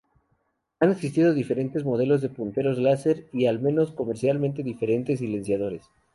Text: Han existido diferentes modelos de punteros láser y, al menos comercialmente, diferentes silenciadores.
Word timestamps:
Han 0.79 0.89
existido 0.93 1.31
diferentes 1.31 1.85
modelos 1.85 2.21
de 2.23 2.29
punteros 2.29 2.79
láser 2.79 3.27
y, 3.31 3.45
al 3.45 3.59
menos 3.59 3.91
comercialmente, 3.91 4.63
diferentes 4.63 5.19
silenciadores. 5.19 5.83